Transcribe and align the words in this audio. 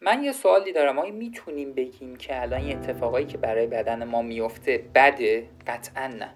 من 0.00 0.24
یه 0.24 0.32
سوالی 0.32 0.72
دارم. 0.72 0.98
آیا 0.98 1.12
می‌تونیم 1.12 1.72
بگیم 1.72 2.16
که 2.16 2.42
الان 2.42 2.60
این 2.60 2.78
اتفاقایی 2.78 3.26
که 3.26 3.38
برای 3.38 3.66
بدن 3.66 4.04
ما 4.04 4.22
میفته 4.22 4.84
بده؟ 4.94 5.48
قطعا 5.66 6.06
نه. 6.06 6.30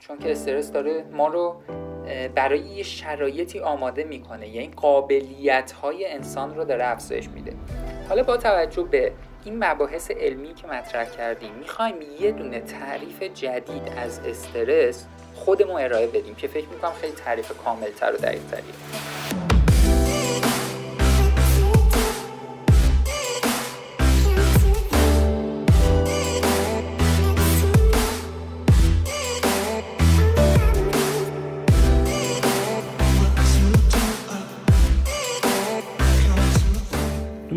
چون 0.00 0.18
که 0.18 0.32
استرس 0.32 0.72
داره 0.72 1.04
ما 1.12 1.28
رو 1.28 1.62
برای 2.34 2.58
یه 2.58 2.82
شرایطی 2.82 3.60
آماده 3.60 4.04
می‌کنه. 4.04 4.48
یعنی 4.48 4.70
قابلیت 4.76 5.72
های 5.72 6.06
انسان 6.06 6.56
رو 6.56 6.64
داره 6.64 6.84
افزایش 6.86 7.28
میده. 7.28 7.52
حالا 8.08 8.22
با 8.22 8.36
توجه 8.36 8.82
به 8.82 9.12
این 9.44 9.64
مباحث 9.64 10.10
علمی 10.10 10.54
که 10.54 10.66
مطرح 10.66 11.04
کردیم 11.04 11.52
می‌خوایم 11.52 11.94
یه 12.20 12.32
دونه 12.32 12.60
تعریف 12.60 13.22
جدید 13.22 13.92
از 13.96 14.18
استرس 14.18 15.06
خودمون 15.34 15.80
ارائه 15.80 16.06
بدیم 16.06 16.34
که 16.34 16.48
فکر 16.48 16.68
می‌کنم 16.68 16.92
خیلی 16.92 17.12
تعریف 17.12 17.52
کاملتر 17.64 18.12
و 18.12 18.16
دقیقتریه 18.16 18.74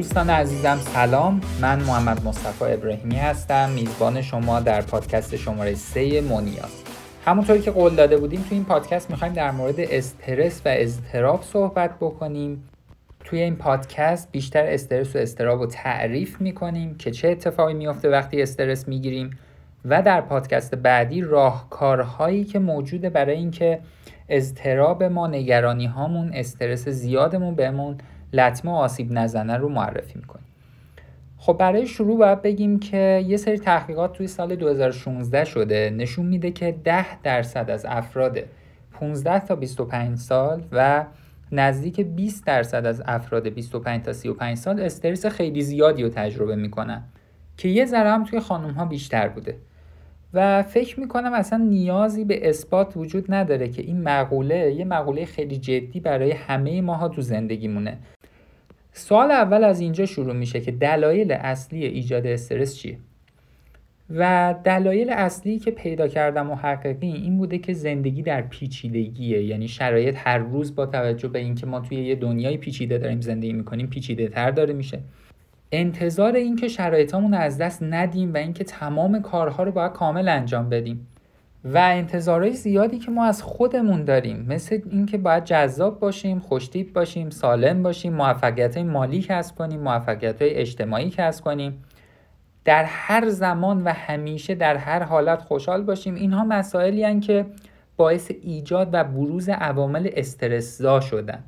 دوستان 0.03 0.29
عزیزم 0.29 0.77
سلام. 0.77 1.41
من 1.61 1.79
محمد 1.79 2.25
مصطفی 2.25 2.65
ابراهیمی 2.65 3.15
هستم. 3.15 3.69
میزبان 3.69 4.21
شما 4.21 4.59
در 4.59 4.81
پادکست 4.81 5.35
شماره 5.35 5.75
3 5.75 6.21
مونیاس 6.21 6.83
همونطوری 7.25 7.61
که 7.61 7.71
قول 7.71 7.95
داده 7.95 8.17
بودیم 8.17 8.41
تو 8.41 8.55
این 8.55 8.65
پادکست 8.65 9.11
می‌خوایم 9.11 9.33
در 9.33 9.51
مورد 9.51 9.75
استرس 9.79 10.61
و 10.65 10.69
اضطراب 10.71 11.43
صحبت 11.43 11.91
بکنیم. 12.01 12.69
توی 13.23 13.41
این 13.41 13.55
پادکست 13.55 14.31
بیشتر 14.31 14.65
استرس 14.65 15.15
و 15.15 15.19
استراب 15.19 15.59
رو 15.59 15.65
تعریف 15.65 16.41
می‌کنیم 16.41 16.95
که 16.97 17.11
چه 17.11 17.27
اتفاقی 17.27 17.73
میافته 17.73 18.09
وقتی 18.09 18.41
استرس 18.41 18.87
می‌گیریم 18.87 19.29
و 19.85 20.01
در 20.01 20.21
پادکست 20.21 20.75
بعدی 20.75 21.21
راهکارهایی 21.21 22.43
که 22.43 22.59
موجوده 22.59 23.09
برای 23.09 23.35
اینکه 23.35 23.79
اضطراب 24.29 25.03
ما 25.03 25.27
نگرانی 25.27 25.85
هامون 25.85 26.31
استرس 26.33 26.89
زیادمون 26.89 27.55
بهمون 27.55 27.97
لطمه 28.33 28.71
آسیب 28.71 29.07
نزنه 29.11 29.57
رو 29.57 29.69
معرفی 29.69 30.19
می‌کنیم. 30.19 30.45
خب 31.37 31.53
برای 31.53 31.87
شروع 31.87 32.17
باید 32.17 32.41
بگیم 32.41 32.79
که 32.79 33.25
یه 33.27 33.37
سری 33.37 33.57
تحقیقات 33.57 34.13
توی 34.13 34.27
سال 34.27 34.55
2016 34.55 35.45
شده 35.45 35.93
نشون 35.97 36.25
میده 36.25 36.51
که 36.51 36.75
10 36.83 37.21
درصد 37.21 37.69
از 37.69 37.85
افراد 37.89 38.39
15 38.91 39.39
تا 39.39 39.55
25 39.55 40.17
سال 40.17 40.63
و 40.71 41.05
نزدیک 41.51 42.01
20 42.01 42.45
درصد 42.45 42.85
از 42.85 43.03
افراد 43.05 43.47
25 43.47 44.03
تا 44.03 44.13
35 44.13 44.57
سال 44.57 44.79
استرس 44.79 45.25
خیلی 45.25 45.61
زیادی 45.61 46.03
رو 46.03 46.09
تجربه 46.09 46.55
می‌کنن 46.55 47.03
که 47.57 47.69
یه 47.69 47.85
ذره 47.85 48.11
هم 48.11 48.23
توی 48.23 48.39
خانم 48.39 48.71
ها 48.71 48.85
بیشتر 48.85 49.27
بوده. 49.27 49.57
و 50.33 50.63
فکر 50.63 50.99
می‌کنم 50.99 51.33
اصلا 51.33 51.59
نیازی 51.63 52.25
به 52.25 52.49
اثبات 52.49 52.97
وجود 52.97 53.25
نداره 53.33 53.69
که 53.69 53.81
این 53.81 54.03
مقوله 54.03 54.73
یه 54.73 54.85
مقوله 54.85 55.25
خیلی 55.25 55.57
جدی 55.57 55.99
برای 55.99 56.31
همه 56.31 56.81
ماها 56.81 57.07
تو 57.07 57.21
زندگیمونه. 57.21 57.97
سوال 58.93 59.31
اول 59.31 59.63
از 59.63 59.79
اینجا 59.79 60.05
شروع 60.05 60.33
میشه 60.33 60.61
که 60.61 60.71
دلایل 60.71 61.31
اصلی 61.31 61.85
ایجاد 61.85 62.27
استرس 62.27 62.75
چیه؟ 62.75 62.97
و 64.09 64.55
دلایل 64.63 65.09
اصلی 65.09 65.59
که 65.59 65.71
پیدا 65.71 66.07
کردم 66.07 66.47
محققین 66.47 67.15
این 67.15 67.37
بوده 67.37 67.57
که 67.57 67.73
زندگی 67.73 68.21
در 68.21 68.41
پیچیدگیه. 68.41 69.43
یعنی 69.43 69.67
شرایط 69.67 70.15
هر 70.17 70.37
روز 70.37 70.75
با 70.75 70.85
توجه 70.85 71.27
به 71.27 71.39
اینکه 71.39 71.65
ما 71.65 71.79
توی 71.79 71.97
یه 71.97 72.15
دنیای 72.15 72.57
پیچیده 72.57 72.97
داریم 72.97 73.21
زندگی 73.21 73.53
می‌کنیم 73.53 73.87
پیچیده 73.87 74.27
تر 74.27 74.51
داره 74.51 74.73
میشه. 74.73 74.99
انتظار 75.71 76.35
اینکه 76.35 76.67
شرایطمون 76.67 77.33
از 77.33 77.57
دست 77.57 77.83
ندیم 77.83 78.33
و 78.33 78.37
اینکه 78.37 78.63
تمام 78.63 79.21
کارها 79.21 79.63
رو 79.63 79.71
باید 79.71 79.91
کامل 79.91 80.27
انجام 80.27 80.69
بدیم. 80.69 81.07
و 81.65 81.77
انتظارهای 81.77 82.53
زیادی 82.53 82.99
که 82.99 83.11
ما 83.11 83.25
از 83.25 83.43
خودمون 83.43 84.03
داریم. 84.03 84.45
مثل 84.49 84.81
اینکه 84.91 85.17
باید 85.17 85.45
جذاب 85.45 85.99
باشیم 85.99 86.39
خوشتیپ 86.39 86.93
باشیم 86.93 87.29
سالم 87.29 87.83
باشیم 87.83 88.13
موفقیت 88.13 88.77
مالی 88.77 89.21
کسب 89.21 89.55
کنیم 89.55 89.79
موفقیت 89.79 90.37
اجتماعی 90.39 91.09
کسب 91.09 91.43
کنیم. 91.43 91.83
در 92.65 92.83
هر 92.83 93.29
زمان 93.29 93.83
و 93.83 93.89
همیشه 93.89 94.55
در 94.55 94.75
هر 94.75 95.03
حالت 95.03 95.41
خوشحال 95.41 95.83
باشیم. 95.83 96.15
اینها 96.15 96.43
مسائلی 96.43 97.19
که 97.19 97.45
باعث 97.97 98.31
ایجاد 98.41 98.89
و 98.93 99.03
بروز 99.03 99.49
عوامل 99.49 100.09
استرسزا 100.13 100.99
شدن. 100.99 101.43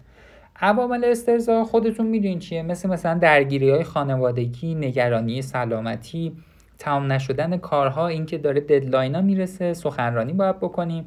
عوامل 0.61 1.05
استرسزا 1.05 1.63
خودتون 1.63 2.07
می‌دونین 2.07 2.39
چیه؟ 2.39 2.63
مثل 2.63 2.89
مثلا 2.89 3.17
درگیری 3.17 3.69
های 3.69 3.83
خانوادگی 3.83 4.75
نگرانی 4.75 5.41
سلامتی 5.41 6.33
تمام 6.79 7.11
نشدن 7.11 7.57
کارها 7.57 8.07
اینکه 8.07 8.37
داره 8.37 8.61
ددلاین 8.61 9.15
ها 9.15 9.21
می‌رسه 9.21 9.73
سخنرانی 9.73 10.33
باید 10.33 10.59
بکنیم. 10.59 11.05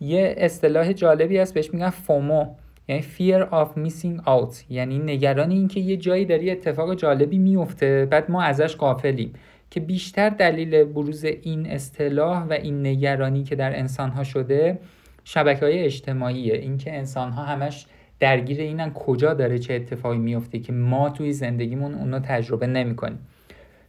یه 0.00 0.34
اصطلاح 0.38 0.92
جالبی 0.92 1.38
هست 1.38 1.54
بهش 1.54 1.74
میگن 1.74 1.90
فومو 1.90 2.46
یعنی 2.88 3.02
fear 3.02 3.42
of 3.42 3.68
missing 3.88 4.24
out. 4.24 4.70
یعنی 4.70 4.98
نگرانی 4.98 5.54
اینکه 5.54 5.80
یه 5.80 5.96
جایی 5.96 6.24
داری 6.24 6.50
اتفاق 6.50 6.94
جالبی 6.94 7.38
میفته 7.38 8.08
بعد 8.10 8.30
ما 8.30 8.42
ازش 8.42 8.76
قافلیم 8.76 9.32
که 9.70 9.80
بیشتر 9.80 10.28
دلیل 10.30 10.84
بروز 10.84 11.24
این 11.24 11.66
اصطلاح 11.66 12.42
و 12.44 12.52
این 12.52 12.86
نگرانی 12.86 13.42
که 13.42 13.56
در 13.56 13.78
انسان 13.78 14.10
ها 14.10 14.24
شده 14.24 14.78
شبکه 15.24 15.60
های 15.60 15.84
اجتماعیه. 15.84 16.54
اینکه 16.54 16.96
انسان 16.96 17.32
ها 17.32 17.42
همش 17.42 17.86
درگیر 18.20 18.60
اینن 18.60 18.92
کجا 18.92 19.34
داره 19.34 19.58
چه 19.58 19.74
اتفاقی 19.74 20.18
میفته 20.18 20.58
که 20.58 20.72
ما 20.72 21.10
توی 21.10 21.32
زندگیمون 21.32 21.94
اونو 21.94 22.18
تجربه 22.18 22.66
نمی‌کنیم. 22.66 23.18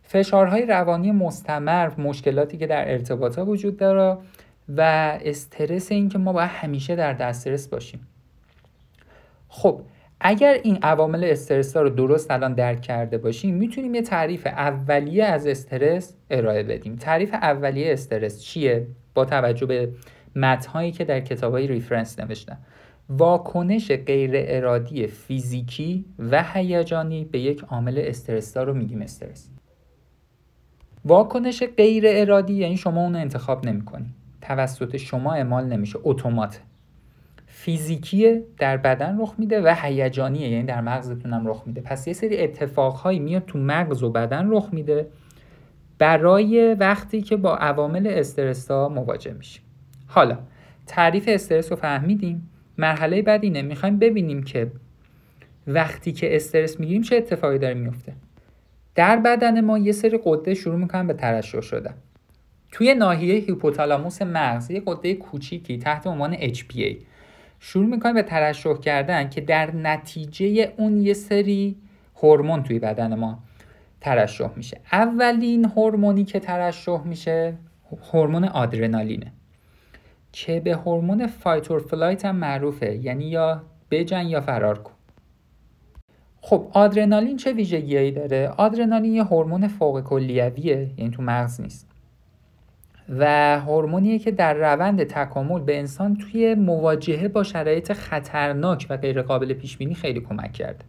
فشارهای 0.03 0.65
روانی 0.65 1.11
مستمر 1.11 1.91
مشکلاتی 1.97 2.57
که 2.57 2.67
در 2.67 2.91
ارتباطات 2.91 3.47
وجود 3.47 3.77
داره 3.77 4.17
و 4.69 4.81
استرس 5.23 5.91
اینکه 5.91 6.17
ما 6.17 6.33
باید 6.33 6.49
همیشه 6.49 6.95
در 6.95 7.13
دسترس 7.13 7.67
باشیم. 7.67 8.07
خب 9.47 9.81
اگر 10.19 10.59
این 10.63 10.79
عوامل 10.81 11.23
استرس 11.23 11.75
ها 11.77 11.81
رو 11.81 11.89
درست 11.89 12.31
الان 12.31 12.53
درک 12.53 12.81
کرده 12.81 13.17
باشیم 13.17 13.55
می‌تونیم 13.55 13.95
یه 13.95 14.01
تعریف 14.01 14.47
اولیه 14.47 15.25
از 15.25 15.47
استرس 15.47 16.13
ارائه 16.29 16.63
بدیم. 16.63 16.95
تعریف 16.95 17.33
اولیه 17.33 17.93
استرس 17.93 18.41
چیه؟ 18.41 18.87
با 19.13 19.25
توجه 19.25 19.65
به 19.65 19.89
متنهایی 20.35 20.91
که 20.91 21.05
در 21.05 21.19
کتاب 21.19 21.53
های 21.53 21.67
reference 21.67 22.19
نوشتم 22.19 22.57
واکنش 23.09 23.91
غیر 23.91 24.31
ارادی 24.33 25.07
فیزیکی 25.07 26.05
و 26.19 26.43
هیجانی 26.53 27.25
به 27.25 27.39
یک 27.39 27.63
عامل 27.63 28.01
استرس 28.05 28.57
رو 28.57 28.73
میگیم 28.73 29.01
استرس. 29.01 29.52
واکنش 31.05 31.63
غیر 31.77 32.03
ارادی 32.07 32.53
یعنی 32.53 32.77
شما 32.77 33.01
اون 33.01 33.15
انتخاب 33.15 33.65
نمی‌کنی. 33.65 34.05
توسط 34.41 34.97
شما 34.97 35.33
اعمال 35.33 35.65
نمیشه. 35.65 35.99
اتومات. 36.03 36.61
فیزیکی 37.45 38.41
در 38.57 38.77
بدن 38.77 39.21
رخ 39.21 39.33
میده 39.37 39.61
و 39.61 39.75
هیجانیه 39.81 40.49
یعنی 40.49 40.63
در 40.63 40.81
مغزتون 40.81 41.33
هم 41.33 41.47
رخ 41.47 41.63
میده. 41.65 41.81
پس 41.81 42.07
یه 42.07 42.13
سری 42.13 42.37
اتفاقهایی 42.37 43.19
میاد 43.19 43.45
تو 43.45 43.59
مغز 43.59 44.03
و 44.03 44.09
بدن 44.09 44.51
رخ 44.51 44.69
میده 44.71 45.07
برای 45.97 46.73
وقتی 46.73 47.21
که 47.21 47.37
با 47.37 47.55
عوامل 47.55 48.07
استرس 48.07 48.71
ها 48.71 48.89
مواجه 48.89 49.33
میشیم 49.33 49.63
حالا 50.07 50.37
تعریف 50.87 51.25
استرس 51.27 51.71
رو 51.71 51.75
فهمیدیم. 51.75 52.49
مرحله 52.77 53.21
بعد 53.21 53.43
اینه. 53.43 53.61
می‌خوایم 53.61 53.99
ببینیم 53.99 54.43
که 54.43 54.71
وقتی 55.67 56.11
که 56.11 56.35
استرس 56.35 56.79
می‌گیریم 56.79 57.01
چه 57.01 57.15
اتفاقی 57.15 57.57
داره 57.57 57.73
میفته 57.73 58.13
در 58.95 59.17
بدن 59.17 59.61
ما 59.61 59.77
یه 59.77 59.91
سری 59.91 60.19
قده 60.25 60.53
شروع 60.53 60.75
می‌کنن 60.75 61.07
به 61.07 61.13
ترشح 61.13 61.61
شدن. 61.61 61.93
توی 62.71 62.93
ناحیه 62.93 63.35
هیپوتالاموس 63.35 64.21
مغز 64.21 64.71
یه 64.71 64.83
قده 64.85 65.13
کوچیکی 65.13 65.77
تحت 65.77 66.07
عنوان 66.07 66.35
HPA 66.35 66.95
شروع 67.59 67.85
می‌کنه 67.85 68.13
به 68.13 68.23
ترشح 68.23 68.73
کردن 68.73 69.29
که 69.29 69.41
در 69.41 69.75
نتیجه 69.75 70.73
اون 70.77 70.97
یه 70.97 71.13
سری 71.13 71.75
هورمون 72.15 72.63
توی 72.63 72.79
بدن 72.79 73.15
ما 73.15 73.39
ترشح 74.01 74.49
میشه. 74.55 74.79
اولین 74.91 75.65
هورمونی 75.65 76.23
که 76.23 76.39
ترشح 76.39 77.01
میشه 77.03 77.57
هورمون 78.13 78.43
آدرنالینه. 78.43 79.31
که 80.31 80.59
به 80.59 80.75
هورمون 80.75 81.27
fight 81.27 81.65
or 81.65 81.79
flight 81.79 82.25
هم 82.25 82.35
معروفه 82.35 82.95
یعنی 82.95 83.25
یا 83.25 83.63
بجنگ 83.91 84.27
یا 84.27 84.41
فرار 84.41 84.79
کن. 84.79 84.93
خب 86.45 86.67
آدرنالین 86.71 87.37
چه 87.37 87.53
ویژگیهایی 87.53 88.11
داره؟ 88.11 88.47
آدرنالین 88.47 89.13
یه 89.13 89.23
هورمون 89.23 89.67
فوق 89.67 90.01
کلیویه 90.01 90.89
یعنی 90.97 91.11
تو 91.11 91.21
مغز 91.21 91.61
نیست. 91.61 91.87
و 93.09 93.25
هورمونیه 93.59 94.19
که 94.19 94.31
در 94.31 94.53
روند 94.53 95.03
تکامل 95.03 95.59
به 95.59 95.77
انسان 95.77 96.15
توی 96.15 96.55
مواجهه 96.55 97.27
با 97.27 97.43
شرایط 97.43 97.93
خطرناک 97.93 98.87
و 98.89 98.97
غیرقابل 98.97 99.53
پیش 99.53 99.77
بینی 99.77 99.93
خیلی 99.93 100.19
کمک 100.19 100.53
کرده. 100.53 100.85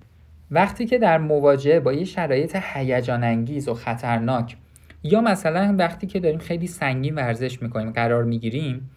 وقتی 0.50 0.86
که 0.86 0.98
در 0.98 1.18
مواجهه 1.18 1.80
با 1.80 1.92
یه 1.92 2.04
شرایط 2.04 2.56
هیجان 2.74 3.24
انگیز 3.24 3.68
و 3.68 3.74
خطرناک 3.74 4.56
یا 5.02 5.20
مثلا 5.20 5.74
وقتی 5.78 6.06
که 6.06 6.20
داریم 6.20 6.38
خیلی 6.38 6.66
سنگین 6.66 7.14
ورزش 7.14 7.62
می‌کنیم 7.62 7.90
قرار 7.90 8.24
می‌گیریم 8.24 8.90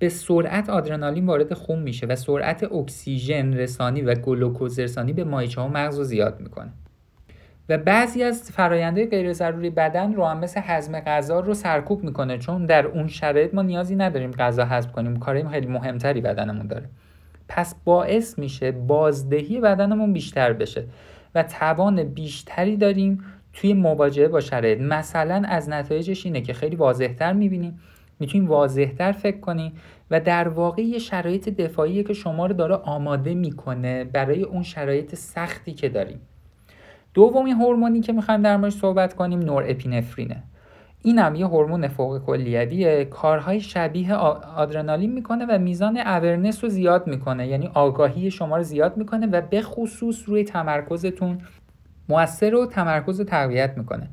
به 0.00 0.08
سرعت 0.08 0.70
آدرنالین 0.70 1.26
وارد 1.26 1.54
خون 1.54 1.78
میشه 1.78 2.06
و 2.06 2.16
سرعت 2.16 2.72
اکسیژن 2.72 3.54
رسانی 3.54 4.02
و 4.02 4.14
گلوکوز 4.14 4.78
رسانی 4.78 5.12
به 5.12 5.24
مایچه 5.24 5.60
و 5.60 5.68
مغز 5.68 5.98
رو 5.98 6.04
زیاد 6.04 6.40
می‌کنه. 6.40 6.70
و 7.68 7.78
بعضی 7.78 8.22
از 8.22 8.50
فراینده 8.50 9.06
غیر 9.06 9.32
ضروری 9.32 9.70
بدن 9.70 10.12
رو 10.12 10.24
هم 10.24 10.38
مثل 10.38 10.60
هضم 10.64 11.00
غذا 11.00 11.40
رو 11.40 11.54
سرکوب 11.54 12.04
می‌کنه 12.04 12.38
چون 12.38 12.66
در 12.66 12.86
اون 12.86 13.08
شرایط 13.08 13.54
ما 13.54 13.62
نیازی 13.62 13.96
نداریم 13.96 14.30
غذا 14.30 14.64
هضم 14.64 14.90
کنیم 14.90 15.16
کاریم 15.16 15.48
خیلی 15.48 15.66
مهمتری 15.66 16.20
بدنمون 16.20 16.66
داره. 16.66 16.88
پس 17.48 17.74
باعث 17.84 18.38
میشه 18.38 18.72
بازدهی 18.72 19.60
بدنمون 19.60 20.12
بیشتر 20.12 20.52
بشه 20.52 20.84
و 21.34 21.42
توان 21.42 22.04
بیشتری 22.04 22.76
داریم 22.76 23.24
توی 23.52 23.74
مواجهه 23.74 24.28
با 24.28 24.40
شرایط. 24.40 24.80
مثلا 24.80 25.42
از 25.48 25.68
نتایجش 25.68 26.26
اینه 26.26 26.40
که 26.40 26.52
خیلی 26.52 26.76
واضحتر 26.76 27.32
می‌بینیم 27.32 27.80
می‌تونیم 28.20 28.48
واضحتر 28.48 29.12
فکر 29.12 29.40
کنیم 29.40 29.72
و 30.10 30.20
در 30.20 30.48
واقع 30.48 30.82
یه 30.82 30.98
شرایط 30.98 31.48
دفاعی 31.48 32.04
که 32.04 32.12
شما 32.12 32.46
رو 32.46 32.54
داره 32.54 32.74
آماده 32.74 33.34
می‌کنه 33.34 34.04
برای 34.04 34.42
اون 34.42 34.62
شرایط 34.62 35.14
سختی 35.14 35.72
که 35.72 35.88
داریم. 35.88 36.20
دومین 37.14 37.54
هورمونی 37.54 38.00
که 38.00 38.12
می‌خوایم 38.12 38.42
در 38.42 38.56
موردش 38.56 38.74
صحبت 38.74 39.14
کنیم 39.14 39.38
نور 39.38 39.64
اپینفرینه 39.68 40.42
اینم 41.02 41.34
یه 41.34 41.46
هورمون 41.46 41.88
فوق 41.88 42.24
کلیویه 42.24 43.04
کارهای 43.04 43.60
شبیه 43.60 44.14
آدرنالین 44.14 45.12
می‌کنه 45.12 45.46
و 45.46 45.58
میزان 45.58 45.96
اورنس 45.96 46.64
رو 46.64 46.70
زیاد 46.70 47.06
می‌کنه 47.06 47.46
یعنی 47.46 47.70
آگاهی 47.74 48.30
شما 48.30 48.56
رو 48.56 48.62
زیاد 48.62 48.96
می‌کنه 48.96 49.26
و 49.26 49.40
به 49.40 49.62
خصوص 49.62 50.28
روی 50.28 50.44
تمرکزتون 50.44 51.38
موثر 52.08 52.54
و 52.54 52.66
تمرکز 52.66 53.20
تقویت 53.20 53.78
می‌کنه. 53.78 54.08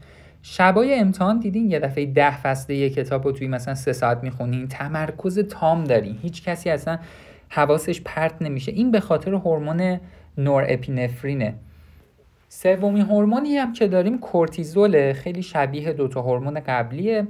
شبای 0.49 0.99
امتحان 0.99 1.39
دیدین 1.39 1.71
یه 1.71 1.79
دفعه 1.79 2.05
ده 2.05 2.37
فصله 2.37 2.75
یه 2.75 2.89
کتاب 2.89 3.25
رو 3.25 3.31
توی 3.31 3.47
مثلا 3.47 3.75
سه 3.75 3.93
ساعت 3.93 4.23
می‌خونین 4.23 4.67
تمرکز 4.67 5.39
تام 5.39 5.83
دارین. 5.83 6.17
هیچ 6.21 6.43
کسی 6.43 6.69
اصلا 6.69 6.99
حواسش 7.49 8.01
پرت 8.01 8.41
نمیشه. 8.41 8.71
این 8.71 8.91
به 8.91 8.99
خاطر 8.99 9.33
هورمون 9.33 9.99
نور 10.37 10.65
اپینفرینه 10.67 11.53
سومین 12.49 13.01
هورمونی 13.01 13.57
هم 13.57 13.73
که 13.73 13.87
داریم 13.87 14.19
کورتیزول 14.19 15.13
خیلی 15.13 15.43
شبیه 15.43 15.93
دوتا 15.93 16.21
هورمون 16.21 16.59
قبلیه. 16.59 17.27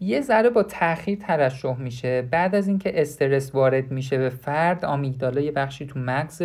یه 0.00 0.20
ذره 0.20 0.50
با 0.50 0.62
تاخیر 0.62 1.18
ترشح 1.18 1.76
میشه. 1.76 2.22
بعد 2.22 2.54
از 2.54 2.68
اینکه 2.68 3.00
استرس 3.00 3.54
وارد 3.54 3.90
میشه 3.90 4.18
به 4.18 4.28
فرد 4.28 4.84
آمیگدالا 4.84 5.40
یه 5.40 5.52
بخشی 5.52 5.86
تو 5.86 5.98
مغز 5.98 6.42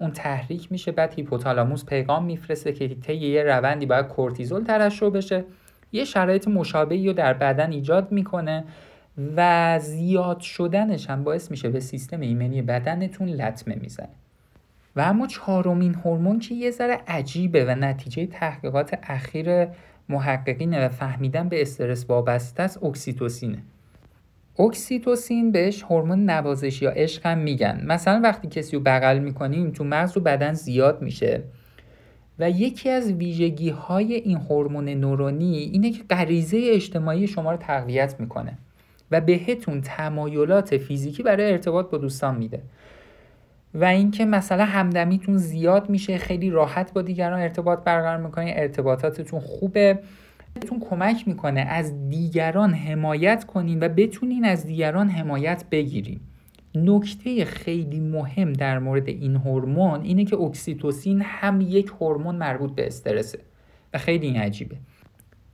اون 0.00 0.10
تحریک 0.10 0.72
میشه 0.72 0.92
بعد 0.92 1.14
هیپوتالاموس 1.14 1.84
پیغام 1.84 2.24
میفرسته 2.24 2.72
که 2.72 2.88
طی 2.88 3.14
یه 3.14 3.42
روندی 3.42 3.86
باید 3.86 4.08
کورتیزول 4.08 4.64
ترشح 4.64 5.08
بشه. 5.08 5.44
یه 5.92 6.04
شرایط 6.04 6.48
مشابهی 6.48 7.06
رو 7.06 7.12
در 7.12 7.32
بدن 7.32 7.72
ایجاد 7.72 8.12
می‌کنه 8.12 8.64
و 9.36 9.78
زیاد 9.82 10.40
شدنش 10.40 11.10
هم 11.10 11.24
باعث 11.24 11.50
میشه 11.50 11.68
به 11.68 11.80
سیستم 11.80 12.20
ایمنی 12.20 12.62
بدنتون 12.62 13.28
لطمه 13.28 13.74
می‌زنه. 13.74 14.08
و 14.96 15.00
اما 15.00 15.26
چهارمین 15.26 15.94
هورمون 15.94 16.38
که 16.38 16.54
یه 16.54 16.70
ذره 16.70 17.00
عجیبه 17.08 17.64
و 17.64 17.74
نتیجه 17.74 18.26
تحقیقات 18.26 18.98
اخیر 19.02 19.66
محققینه 20.08 20.86
و 20.86 20.88
فهمیدن 20.88 21.48
به 21.48 21.62
استرس 21.62 22.04
وابسته 22.08 22.62
است 22.62 22.84
اکسیتوسینه. 22.84 23.58
اکسیتوسین 24.58 25.52
بهش 25.52 25.82
هورمون 25.82 26.30
نوازش 26.30 26.82
یا 26.82 26.90
عشق 26.90 27.26
هم 27.26 27.38
میگن. 27.38 27.82
مثلا 27.86 28.20
وقتی 28.24 28.48
کسی 28.48 28.76
رو 28.76 28.82
بغل 28.82 29.18
می‌کنیم 29.18 29.70
تو 29.70 29.84
مغز 29.84 30.16
و 30.16 30.20
بدن 30.20 30.52
زیاد 30.52 31.02
میشه. 31.02 31.42
و 32.38 32.50
یکی 32.50 32.90
از 32.90 33.12
ویژگی 33.12 33.68
های 33.68 34.14
این 34.14 34.36
هورمون 34.36 34.88
نورونی 34.88 35.58
اینه 35.58 35.90
که 35.90 36.04
غریزه 36.10 36.60
اجتماعی 36.64 37.26
شما 37.26 37.50
رو 37.50 37.56
تقویت 37.56 38.20
می‌کنه 38.20 38.58
و 39.10 39.20
بهتون 39.20 39.80
تمایلات 39.80 40.76
فیزیکی 40.76 41.22
برای 41.22 41.52
ارتباط 41.52 41.90
با 41.90 41.98
دوستان 41.98 42.36
میده. 42.36 42.62
و 43.74 43.84
اینکه 43.84 44.24
مثلا 44.24 44.64
همدمیتون 44.64 45.36
زیاد 45.36 45.90
میشه 45.90 46.18
خیلی 46.18 46.50
راحت 46.50 46.92
با 46.92 47.02
دیگران 47.02 47.40
ارتباط 47.40 47.78
برقرار 47.84 48.16
می‌کنین 48.16 48.54
ارتباطاتتون 48.56 49.40
خوبه. 49.40 49.98
بهتون 50.54 50.80
کمک 50.80 51.28
می‌کنه 51.28 51.60
از 51.60 52.08
دیگران 52.08 52.74
حمایت 52.74 53.44
کنین 53.44 53.82
و 53.82 53.88
بتونین 53.88 54.44
از 54.44 54.66
دیگران 54.66 55.08
حمایت 55.08 55.64
بگیرین. 55.70 56.20
نکته 56.74 57.44
خیلی 57.44 58.00
مهم 58.00 58.52
در 58.52 58.78
مورد 58.78 59.08
این 59.08 59.36
هورمون 59.36 60.02
اینه 60.02 60.24
که 60.24 60.36
اکسیتوسین 60.36 61.22
هم 61.24 61.60
یک 61.60 61.92
هورمون 62.00 62.36
مربوط 62.36 62.74
به 62.74 62.86
استرسه 62.86 63.38
و 63.94 63.98
خیلی 63.98 64.26
این 64.26 64.36
عجیبه. 64.36 64.76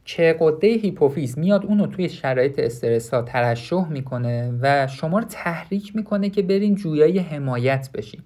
که 0.04 0.36
قده 0.40 0.66
هیپوفیز 0.66 1.38
میاد 1.38 1.66
اونو 1.66 1.86
توی 1.86 2.08
شرایط 2.08 2.58
استرس 2.58 3.14
ها 3.14 3.22
ترشح 3.22 3.88
می‌کنه 3.88 4.58
و 4.60 4.86
شما 4.86 5.18
رو 5.18 5.24
تحریک 5.24 5.96
می‌کنه 5.96 6.30
که 6.30 6.42
برین 6.42 6.74
جویای 6.74 7.18
حمایت 7.18 7.90
بشین. 7.94 8.20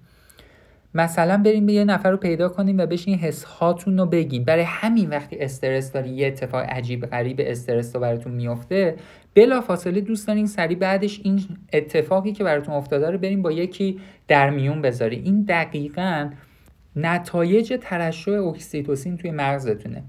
مثلا 0.95 1.37
بریم 1.37 1.65
به 1.65 1.73
یه 1.73 1.83
نفر 1.83 2.11
رو 2.11 2.17
پیدا 2.17 2.49
کنیم 2.49 2.77
و 2.77 2.85
بشین 2.85 3.15
حس 3.15 3.43
هاتون 3.43 3.97
رو 3.97 4.05
بگین 4.05 4.43
برای 4.43 4.63
همین 4.63 5.09
وقتی 5.09 5.39
استرس 5.39 5.91
داری 5.91 6.09
یه 6.09 6.27
اتفاق 6.27 6.61
عجیب 6.61 7.05
غریب 7.05 7.37
استرس 7.39 7.95
رو 7.95 8.01
براتون 8.01 8.31
میفته 8.31 8.95
بلا 9.35 9.61
فاصله 9.61 10.01
دوست 10.01 10.27
دارین 10.27 10.47
سری 10.47 10.75
بعدش 10.75 11.21
این 11.23 11.41
اتفاقی 11.73 12.31
که 12.31 12.43
براتون 12.43 12.75
افتاده 12.75 13.11
رو 13.11 13.17
بریم 13.17 13.41
با 13.41 13.51
یکی 13.51 13.99
در 14.27 14.49
میون 14.49 14.81
بذاری 14.81 15.15
این 15.15 15.43
دقیقا 15.43 16.29
نتایج 16.95 17.73
ترشح 17.81 18.31
اکسیتوسین 18.31 19.17
توی 19.17 19.31
مغزتونه. 19.31 20.03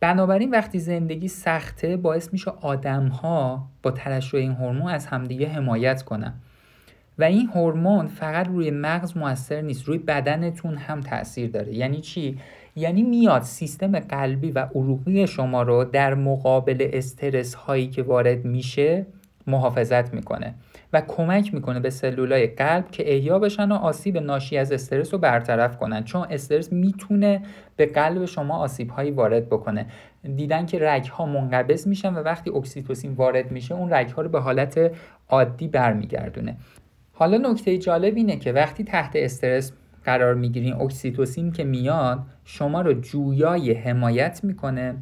بنابراین 0.00 0.50
وقتی 0.50 0.78
زندگی 0.78 1.28
سخته 1.28 1.96
باعث 1.96 2.32
میشه 2.32 2.50
آدم 2.50 3.06
ها 3.06 3.68
با 3.82 3.90
ترشح 3.90 4.36
این 4.36 4.52
هورمون 4.52 4.90
از 4.90 5.06
همدیگه 5.06 5.48
حمایت 5.48 6.02
کنن. 6.02 6.34
و 7.18 7.24
این 7.24 7.48
هورمون 7.54 8.06
فقط 8.06 8.46
روی 8.48 8.70
مغز 8.70 9.16
موثر 9.16 9.60
نیست 9.60 9.84
روی 9.84 9.98
بدنتون 9.98 10.76
هم 10.76 11.00
تاثیر 11.00 11.50
داره. 11.50 11.74
یعنی 11.74 12.00
چی؟ 12.00 12.38
یعنی 12.76 13.02
میاد 13.02 13.42
سیستم 13.42 13.98
قلبی 13.98 14.50
و 14.50 14.58
عروقی 14.58 15.26
شما 15.26 15.62
رو 15.62 15.84
در 15.84 16.14
مقابل 16.14 16.88
استرس 16.92 17.54
هایی 17.54 17.88
که 17.88 18.02
وارد 18.02 18.44
میشه 18.44 19.06
محافظت 19.46 20.14
می‌کنه 20.14 20.54
و 20.92 21.00
کمک 21.00 21.54
می‌کنه 21.54 21.80
به 21.80 21.90
سلولای 21.90 22.46
قلب 22.46 22.90
که 22.90 23.14
احیا 23.14 23.38
بشن 23.38 23.72
و 23.72 23.74
آسیب 23.74 24.18
ناشی 24.18 24.58
از 24.58 24.72
استرس 24.72 25.12
رو 25.12 25.18
برطرف 25.18 25.76
کنن. 25.76 26.04
چون 26.04 26.26
استرس 26.30 26.72
می‌تونه 26.72 27.42
به 27.76 27.86
قلب 27.86 28.24
شما 28.24 28.58
آسیب 28.58 28.90
هایی 28.90 29.10
وارد 29.10 29.46
بکنه. 29.46 29.86
دیدن 30.36 30.66
که 30.66 30.78
رگ 30.80 31.06
ها 31.06 31.26
منقبض 31.26 31.86
میشن 31.86 32.14
و 32.14 32.18
وقتی 32.18 32.50
اکسیتوسین 32.50 33.12
وارد 33.12 33.50
میشه 33.50 33.74
اون 33.74 33.92
رگ 33.92 34.08
ها 34.08 34.22
رو 34.22 34.28
به 34.28 34.40
حالت 34.40 34.90
عادی 35.28 35.68
برمیگردونه. 35.68 36.56
حالا 37.22 37.50
نکته 37.50 37.78
جالب 37.78 38.16
اینه 38.16 38.36
که 38.36 38.52
وقتی 38.52 38.84
تحت 38.84 39.12
استرس 39.14 39.72
قرار 40.04 40.34
می‌گیرین 40.34 40.74
اکسیتوسین 40.74 41.52
که 41.52 41.64
میاد 41.64 42.18
شما 42.44 42.80
رو 42.80 42.92
جویای 42.92 43.72
حمایت 43.72 44.40
می‌کنه 44.44 44.94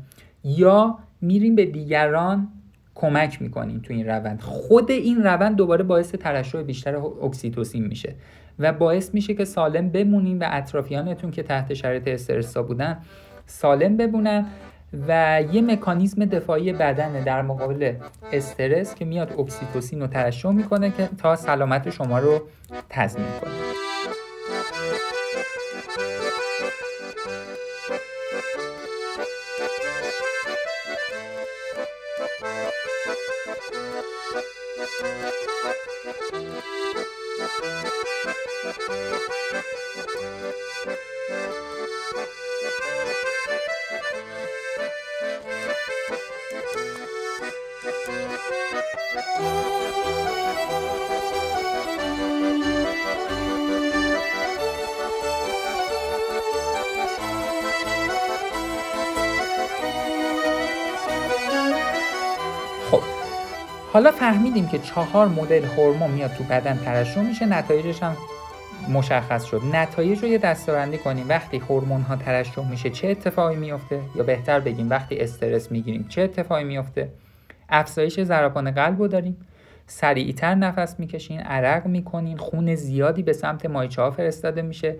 یا 0.44 0.98
میریم 1.20 1.54
به 1.54 1.66
دیگران 1.66 2.48
کمک 2.94 3.42
می‌کنین 3.42 3.80
تو 3.80 3.92
این 3.92 4.06
روند. 4.06 4.40
خود 4.40 4.90
این 4.90 5.22
روند 5.22 5.56
دوباره 5.56 5.84
باعث 5.84 6.12
ترشح 6.14 6.62
بیشتر 6.62 6.96
اکسیتوسین 6.96 7.86
میشه 7.86 8.14
و 8.58 8.72
باعث 8.72 9.14
میشه 9.14 9.34
که 9.34 9.44
سالم 9.44 9.88
بمونین 9.88 10.38
و 10.38 10.46
اطرافیانتون 10.50 11.30
که 11.30 11.42
تحت 11.42 11.74
شرایط 11.74 12.08
استرسا 12.08 12.62
بودن 12.62 12.98
سالم 13.46 13.96
بمونن 13.96 14.46
و 14.92 15.42
یه 15.52 15.62
مکانیزم 15.62 16.24
دفاعی 16.24 16.72
بدن 16.72 17.24
در 17.24 17.42
مقابل 17.42 17.94
استرس 18.32 18.94
که 18.94 19.04
میاد 19.04 19.40
اکسیتوسین 19.40 20.00
رو 20.00 20.06
ترشح 20.06 20.50
می‌کنه 20.50 20.90
که 20.90 21.08
تا 21.18 21.36
سلامت 21.36 21.90
شما 21.90 22.18
رو 22.18 22.40
تضمین 22.88 23.26
کنه. 23.40 23.50
حالا 63.92 64.10
فهمیدیم 64.10 64.68
که 64.68 64.78
چهار 64.78 65.28
مدل 65.28 65.64
هورمون 65.64 66.10
میاد 66.10 66.30
تو 66.30 66.44
بدن 66.44 66.76
ترشح 66.76 67.20
میشه 67.20 67.46
نتایجش 67.46 68.02
هم 68.02 68.16
مشخص 68.92 69.44
شد. 69.44 69.60
نتایج 69.72 70.18
رو 70.18 70.28
یه 70.28 70.38
دسته‌بندی 70.38 70.98
کنیم. 70.98 71.28
وقتی 71.28 71.58
هورمون 71.58 72.00
ها 72.00 72.16
ترشح 72.16 72.70
میشه 72.70 72.90
چه 72.90 73.08
اتفاقی 73.08 73.56
میفته؟ 73.56 74.00
یا 74.16 74.22
بهتر 74.22 74.60
بگیم 74.60 74.90
وقتی 74.90 75.18
استرس 75.18 75.72
می‌گیریم 75.72 76.06
چه 76.08 76.22
اتفاقی 76.22 76.64
میفته؟ 76.64 77.08
افزایش 77.68 78.20
ضربان 78.20 78.70
قلب 78.70 78.98
رو 78.98 79.08
داریم. 79.08 79.36
سریعتر 79.86 80.54
نفس 80.54 81.00
می‌کشین 81.00 81.40
عرق 81.40 81.86
می‌کنین 81.86 82.36
خون 82.36 82.74
زیادی 82.74 83.22
به 83.22 83.32
سمت 83.32 83.66
ماهیچه 83.66 84.02
ها 84.02 84.10
فرستاده 84.10 84.62
میشه 84.62 84.96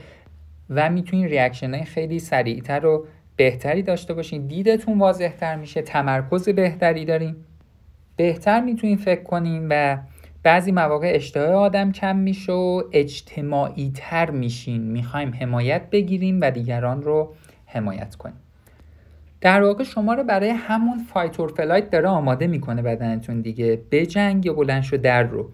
و 0.71 0.91
می‌تونین 0.91 1.27
reaction 1.27 1.75
های 1.75 1.85
خیلی 1.85 2.19
سریعتر 2.19 2.81
و 2.81 3.07
بهتری 3.37 3.83
داشته 3.83 4.15
باشین. 4.15 4.47
دیدتون 4.47 4.99
واضحتر 4.99 5.57
میشه 5.57 5.83
تمرکز 5.83 6.49
بهتری 6.49 7.05
داریم. 7.05 7.47
بهتر 8.21 8.61
می‌تونین 8.61 8.97
فکر 8.97 9.23
کنیم 9.23 9.67
و 9.71 9.99
بعضی 10.43 10.73
مواقع 10.73 11.13
اشتهای 11.15 11.53
آدم 11.53 11.93
کم 11.93 12.17
میشه 12.17 12.53
و 12.53 12.83
اجتماعی 12.93 13.93
تر 13.95 14.31
میشین. 14.31 14.83
می‌خوایم 14.83 15.35
حمایت 15.41 15.91
بگیریم 15.91 16.41
و 16.41 16.51
دیگران 16.51 17.03
رو 17.03 17.35
حمایت 17.67 18.15
کنیم 18.15 18.41
در 19.41 19.63
واقع 19.63 19.85
شما 19.85 20.15
رو 20.15 20.25
برای 20.25 20.51
همون 20.51 20.99
fight 20.99 21.41
or 21.41 21.49
flight 21.49 21.91
داره 21.91 22.09
آماده 22.09 22.47
می‌کنه 22.47 22.83
بدنتون 22.83 23.41
دیگه. 23.41 23.81
بجنگ 23.91 24.47
یا 24.47 24.53
بلند 24.53 24.83
شو 24.83 24.97
در 24.97 25.23
رو. 25.23 25.51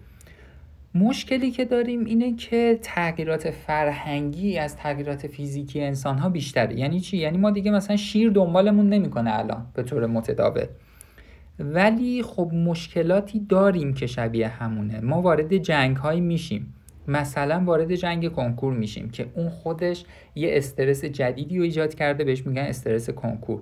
مشکلی 0.95 1.51
که 1.51 1.65
داریم 1.65 2.05
اینه 2.05 2.35
که 2.35 2.79
تغییرات 2.81 3.49
فرهنگی 3.49 4.57
از 4.57 4.77
تغییرات 4.77 5.27
فیزیکی 5.27 5.81
انسان 5.81 6.17
ها 6.17 6.29
بیشتره. 6.29 6.79
یعنی 6.79 6.99
چی؟ 6.99 7.17
یعنی 7.17 7.37
ما 7.37 7.51
دیگه 7.51 7.71
مثلا 7.71 7.95
شیر 7.95 8.29
دنبالمون 8.29 8.89
نمی‌کنه 8.89 9.39
الان 9.39 9.65
به 9.73 9.83
طور 9.83 10.05
متداول. 10.05 10.65
ولی 11.59 12.23
خب 12.23 12.51
مشکلاتی 12.53 13.39
داریم 13.39 13.93
که 13.93 14.07
شبیه 14.07 14.47
همونه. 14.47 14.99
ما 14.99 15.21
وارد 15.21 15.57
جنگ 15.57 15.97
های 15.97 16.21
میشیم. 16.21 16.73
مثلا 17.07 17.63
وارد 17.65 17.95
جنگ 17.95 18.31
کنکور 18.31 18.73
میشیم 18.73 19.09
که 19.09 19.25
اون 19.35 19.49
خودش 19.49 20.05
یه 20.35 20.49
استرس 20.51 21.05
جدیدی 21.05 21.57
رو 21.57 21.63
ایجاد 21.63 21.95
کرده 21.95 22.23
بهش 22.23 22.45
میگن 22.45 22.61
استرس 22.61 23.09
کنکور. 23.09 23.61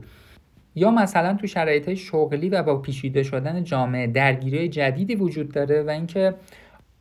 یا 0.75 0.91
مثلا 0.91 1.33
تو 1.33 1.47
شرایط 1.47 1.93
شغلی 1.93 2.49
و 2.49 2.63
با 2.63 2.77
پیچیده 2.77 3.23
شدن 3.23 3.63
جامعه 3.63 4.07
درگیری 4.07 4.69
جدیدی 4.69 5.15
وجود 5.15 5.51
داره 5.51 5.83
و 5.83 5.89
اینکه 5.89 6.33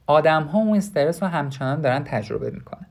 آدم 0.06 0.42
ها 0.42 0.58
اون 0.58 0.76
استرس 0.76 1.22
رو 1.22 1.28
همچنان 1.28 1.80
دارن 1.80 2.04
تجربه 2.04 2.50
می‌کنن. 2.50 2.86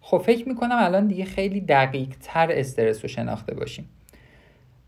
خب 0.00 0.18
فکر 0.18 0.48
می‌کنم 0.48 0.76
الان 0.78 1.06
دیگه 1.06 1.24
خیلی 1.24 1.60
دقیق 1.60 2.08
تر 2.20 2.48
استرس 2.50 3.02
رو 3.02 3.08
شناخته 3.08 3.54
باشیم. 3.54 3.88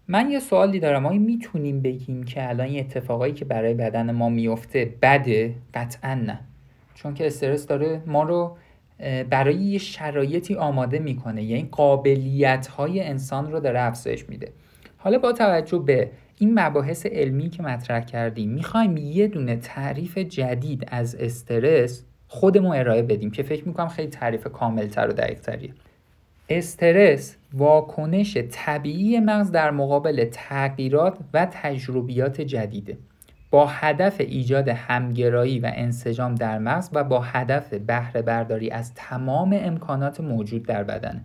من 0.08 0.30
یه 0.30 0.40
سوالی 0.40 0.80
دارم. 0.80 1.02
ما 1.02 1.10
می‌تونیم 1.10 1.82
بگیم 1.82 2.22
که 2.22 2.48
الان 2.48 2.66
این 2.66 2.80
اتفاقایی 2.80 3.32
که 3.32 3.44
برای 3.44 3.74
بدن 3.74 4.10
ما 4.10 4.28
میفته 4.28 4.94
بده؟ 5.02 5.54
قطعا 5.74 6.14
نه. 6.14 6.40
چون 6.94 7.14
که 7.14 7.26
استرس 7.26 7.66
داره 7.66 8.02
ما 8.06 8.22
رو 8.22 8.56
برای 9.30 9.54
یه 9.54 9.78
شرایطی 9.78 10.54
آماده 10.54 10.98
می‌کنه. 10.98 11.42
یعنی 11.42 11.68
قابلیت 11.72 12.66
های 12.66 13.00
انسان 13.00 13.52
رو 13.52 13.60
داره 13.60 13.80
افزایش 13.80 14.28
میده. 14.28 14.52
حالا 14.96 15.18
با 15.18 15.32
توجه 15.32 15.78
به 15.78 16.10
این 16.38 16.60
مباحث 16.60 17.06
علمی 17.06 17.50
که 17.50 17.62
مطرح 17.62 18.00
کردیم 18.00 18.50
می‌خوایم 18.50 18.96
یه 18.96 19.28
دونه 19.28 19.56
تعریف 19.56 20.18
جدید 20.18 20.84
از 20.88 21.14
استرس 21.14 22.04
خودمون 22.28 22.76
ارائه 22.76 23.02
بدیم 23.02 23.30
که 23.30 23.42
فکر 23.42 23.68
می‌کنم 23.68 23.88
خیلی 23.88 24.08
تعریف 24.08 24.46
کاملتر 24.46 25.08
و 25.08 25.12
دقیقتریه. 25.12 25.70
استرس 26.48 27.36
واکنش 27.52 28.36
طبیعی 28.50 29.20
مغز 29.20 29.50
در 29.50 29.70
مقابل 29.70 30.24
تغییرات 30.32 31.18
و 31.34 31.46
تجربیات 31.52 32.40
جدیده. 32.40 32.98
با 33.50 33.66
هدف 33.66 34.20
ایجاد 34.20 34.68
همگرایی 34.68 35.58
و 35.58 35.70
انسجام 35.74 36.34
در 36.34 36.58
مغز 36.58 36.88
و 36.92 37.04
با 37.04 37.20
هدف 37.20 37.74
بهره 37.74 38.22
برداری 38.22 38.70
از 38.70 38.94
تمام 38.94 39.58
امکانات 39.62 40.20
موجود 40.20 40.66
در 40.66 40.84
بدن. 40.84 41.24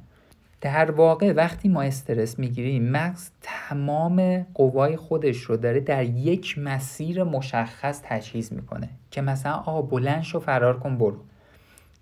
در 0.61 0.91
واقع 0.91 1.31
وقتی 1.31 1.69
ما 1.69 1.81
استرس 1.81 2.39
می‌گیریم 2.39 2.91
مغز 2.91 3.29
تمام 3.41 4.45
قوای 4.53 4.97
خودش 4.97 5.37
رو 5.37 5.57
داره 5.57 5.79
در 5.79 6.03
یک 6.03 6.57
مسیر 6.57 7.23
مشخص 7.23 8.01
تجهیز 8.03 8.53
می‌کنه 8.53 8.89
که 9.11 9.21
مثلا 9.21 9.53
آ 9.53 9.81
بلند 9.81 10.21
شو 10.21 10.39
فرار 10.39 10.79
کن 10.79 10.97
برو. 10.97 11.17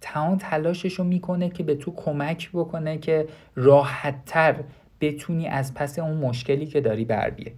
تمام 0.02 0.38
تلاشش 0.38 0.94
رو 0.94 1.04
می‌کنه 1.04 1.50
که 1.50 1.64
به 1.64 1.76
تو 1.76 1.94
کمک 1.96 2.50
بکنه 2.54 2.98
که 2.98 3.28
راحتتر 3.56 4.56
بتونی 5.02 5.48
از 5.48 5.74
پس 5.74 6.00
اون 6.00 6.18
مشکلی 6.18 6.66
که 6.66 6.82
داری 6.82 7.06
بر 7.06 7.30
بیه 7.30 7.54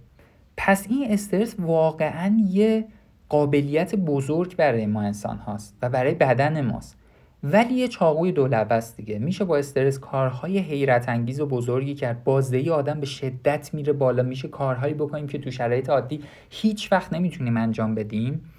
پس 0.56 0.86
این 0.90 1.12
استرس 1.12 1.54
واقعا 1.58 2.42
یه 2.48 2.84
قابلیت 3.28 3.94
بزرگ 3.94 4.56
برای 4.56 4.86
ما 4.86 5.02
انسان 5.02 5.36
هاست 5.36 5.76
و 5.82 5.88
برای 5.90 6.14
بدن 6.14 6.60
ماست. 6.60 6.96
ولی 7.44 7.74
یه 7.74 7.88
چاقوی 7.88 8.32
دولبه 8.32 8.74
است 8.74 8.96
دیگه. 8.96 9.18
میشه 9.18 9.44
با 9.44 9.56
استرس 9.56 9.98
کارهای 9.98 10.58
حیرت 10.58 11.08
انگیز 11.08 11.40
و 11.40 11.46
بزرگی 11.46 11.94
کرد. 11.94 12.24
بازدهی 12.24 12.70
آدم 12.70 13.00
به 13.00 13.06
شدت 13.06 13.74
میره 13.74 13.92
بالا. 13.92 14.22
میشه 14.22 14.48
کارهایی 14.48 14.94
بکنیم 14.94 15.26
که 15.26 15.38
تو 15.38 15.50
شرایط 15.50 15.90
عادی 15.90 16.20
هیچ 16.50 16.92
وقت 16.92 17.12
نمی‌تونیم 17.12 17.56
انجام 17.56 17.94
بدیم. 17.94 18.51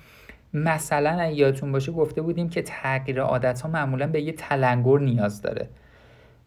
مثلا 0.53 1.25
یادتون 1.25 1.71
باشه 1.71 1.91
گفته 1.91 2.21
بودیم 2.21 2.49
که 2.49 2.61
تغییر 2.61 3.21
عادت 3.21 3.61
ها 3.61 3.69
معمولا 3.69 4.07
به 4.07 4.21
یه 4.21 4.31
تلنگر 4.31 4.99
نیاز 4.99 5.41
داره. 5.41 5.69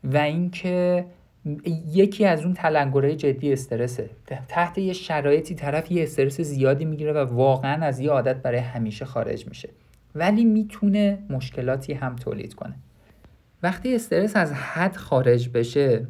و 0.04 0.16
اینکه 0.16 1.04
یکی 1.92 2.24
از 2.24 2.42
اون 2.42 2.54
تلنگرهای 2.54 3.16
جدی 3.16 3.52
استرسه. 3.52 4.10
تحت 4.48 4.78
یه 4.78 4.92
شرایطی 4.92 5.54
طرف 5.54 5.92
یه 5.92 6.02
استرس 6.02 6.40
زیادی 6.40 6.84
می‌گیره 6.84 7.12
و 7.12 7.34
واقعا 7.34 7.84
از 7.84 8.00
یه 8.00 8.10
عادت 8.10 8.36
برای 8.36 8.58
همیشه 8.58 9.04
خارج 9.04 9.48
میشه. 9.48 9.68
ولی 10.14 10.44
می‌تونه 10.44 11.18
مشکلاتی 11.30 11.92
هم 11.92 12.16
تولید 12.16 12.54
کنه. 12.54 12.74
وقتی 13.62 13.94
استرس 13.94 14.36
از 14.36 14.52
حد 14.52 14.96
خارج 14.96 15.48
بشه 15.48 16.06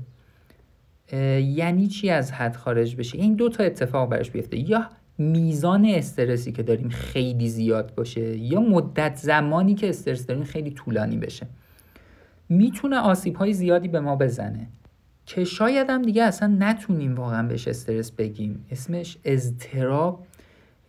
یعنی 1.41 1.87
چی 1.87 2.11
از 2.11 2.33
حد 2.33 2.57
خارج 2.57 2.97
بشه؟ 2.97 3.19
این 3.19 3.35
دو 3.35 3.49
تا 3.49 3.65
اتفاق 3.65 4.09
برش 4.09 4.31
بیفته. 4.31 4.71
یا 4.71 4.89
میزان 5.19 5.85
استرسی 5.85 6.53
که 6.53 6.63
داریم 6.63 6.89
خیلی 6.89 7.49
زیاد 7.49 7.95
باشه 7.95 8.37
یا 8.37 8.61
مدت 8.61 9.17
زمانی 9.17 9.75
که 9.75 9.89
استرس 9.89 10.27
داریم 10.27 10.45
خیلی 10.45 10.71
طولانی 10.71 11.17
بشه. 11.17 11.47
می‌تونه 12.49 12.97
آسیب 12.97 13.37
های 13.37 13.53
زیادی 13.53 13.89
به 13.89 14.01
ما 14.01 14.17
بزنه 14.17 14.67
که 15.27 15.45
شاید 15.45 15.91
هم 15.91 16.03
دیگه 16.03 16.23
اصلا 16.23 16.57
نتونیم 16.59 17.15
واقعا 17.15 17.49
بهش 17.49 17.69
استرس 17.69 18.11
بگیم. 18.11 18.65
اسمش 18.71 19.19
اضطراب 19.25 20.27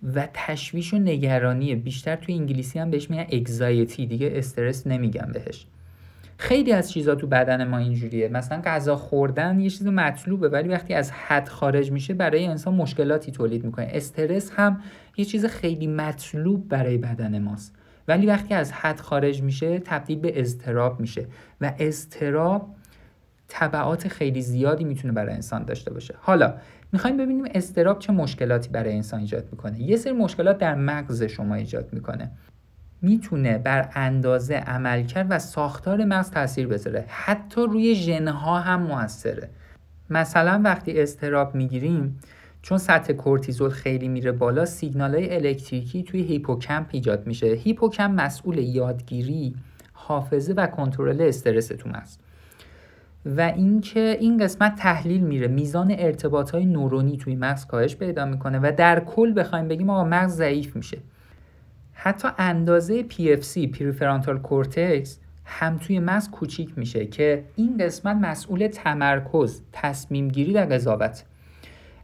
و 0.04 0.28
تشویش 0.34 0.94
و 0.94 0.98
نگرانیه 0.98 1.76
بیشتر 1.76 2.16
توی 2.16 2.36
انگلیسی 2.36 2.80
هم 2.80 2.92
بهش 2.92 3.10
میگن 3.10 3.26
اگزایتی 3.32 4.06
دیگه 4.06 4.32
استرس 4.34 4.88
نمیگم 4.88 5.30
بهش. 5.34 5.66
خیلی 6.38 6.72
از 6.72 6.92
چیزا 6.92 7.16
تو 7.16 7.28
بدن 7.28 7.68
ما 7.68 7.78
اینجوریه. 7.78 8.28
مثلا 8.28 8.62
غذا 8.66 8.96
خوردن 8.96 9.60
یه 9.60 9.70
چیز 9.70 9.88
مطلوبه 9.88 10.50
ولی 10.50 10.70
وقتی 10.70 10.94
از 10.94 11.12
حد 11.12 11.48
خارج 11.48 11.92
میشه 11.92 12.14
برای 12.14 12.46
انسان 12.46 12.74
مشکلاتی 12.74 13.32
تولید 13.32 13.66
می‌کنه. 13.66 13.88
استرس 13.92 14.52
هم 14.56 14.82
یه 15.18 15.26
چیز 15.26 15.46
خیلی 15.46 15.88
مطلوب 15.88 16.68
برای 16.68 16.98
بدن 16.98 17.40
ماست. 17.40 17.76
ولی 18.08 18.26
وقتی 18.26 18.54
از 18.54 18.72
حد 18.72 19.00
خارج 19.00 19.42
میشه 19.42 19.80
تبدیل 19.80 20.20
به 20.20 20.40
اضطراب 20.40 21.00
میشه 21.00 21.26
و 21.62 21.74
اضطراب 21.80 22.76
تبعات 23.50 24.08
خیلی 24.08 24.42
زیادی 24.42 24.84
می‌تونه 24.84 25.14
برای 25.14 25.34
انسان 25.34 25.66
داشته 25.66 25.94
باشه. 25.94 26.16
حالا 26.20 26.54
می‌خوایم 26.92 27.18
ببینیم 27.18 27.46
استراب 27.54 28.00
چه 28.00 28.14
مشکلاتی 28.14 28.70
برای 28.70 28.94
انسان 28.94 29.20
ایجاد 29.20 29.48
می‌کنه. 29.52 29.82
یه 29.82 29.98
سری 29.98 30.14
مشکلات 30.14 30.58
در 30.58 30.76
مغز 30.76 31.24
شما 31.24 31.56
ایجاد 31.56 31.94
می‌کنه. 31.94 32.32
می‌تونه 33.02 33.58
بر 33.58 33.90
اندازه 33.94 34.56
عملکرد 34.56 35.28
و 35.30 35.40
ساختار 35.40 36.06
مغز 36.06 36.32
تاثیر 36.32 36.68
بذاره. 36.68 37.06
حتی 37.08 37.62
روی 37.62 37.96
ژنها 37.96 38.60
هم 38.60 38.82
موثره. 38.82 39.50
مثلا 40.10 40.62
وقتی 40.64 41.02
استراب 41.02 41.56
می‌گیریم 41.56 42.20
چون 42.62 42.78
سطح 42.78 43.14
کورتیزول 43.14 43.70
خیلی 43.70 44.08
میره 44.08 44.32
بالا 44.32 44.66
سیگنال 44.66 45.16
های 45.16 45.36
الکتریکی 45.36 46.04
توی 46.04 46.22
هیپوکمپ 46.22 46.88
ایجاد 46.92 47.28
میشه. 47.28 47.48
هیپوکمپ 47.48 48.22
مسئول 48.22 48.58
یادگیری 48.58 49.56
حافظه 49.94 50.54
و 50.54 50.68
کنترل 50.68 51.22
استرس 51.22 51.68
تو 51.68 51.90
مغز 51.90 52.18
و 53.26 53.42
اینکه 53.42 54.18
این 54.20 54.38
قسمت 54.38 54.76
تحلیل 54.76 55.22
میره. 55.22 55.48
میزان 55.48 55.96
ارتباط 55.98 56.52
های 56.52 56.66
نورونی 56.66 57.18
توی 57.18 57.36
مغز 57.36 57.66
کاهش 57.66 57.96
پیدا 57.96 58.26
می‌کنه 58.26 58.60
و 58.60 58.72
در 58.78 59.00
کل 59.00 59.40
بخوایم 59.40 59.68
بگیم 59.68 59.90
آقا 59.90 60.04
مغز 60.04 60.34
ضعیف 60.36 60.76
میشه. 60.76 60.98
حتی 62.00 62.28
اندازه 62.38 63.04
PFC 63.04 63.68
prefrontal 63.68 64.38
cortex 64.40 65.20
هم 65.46 65.78
توی 65.78 66.00
مغز 66.00 66.30
کوچیک 66.30 66.78
میشه 66.78 67.06
که 67.06 67.44
این 67.56 67.78
قسمت 67.78 68.16
مسئول 68.16 68.68
تمرکز 68.68 69.62
تصمیم 69.74 70.28
گیری 70.28 70.54
و 70.54 70.58
قضاوت. 70.58 71.24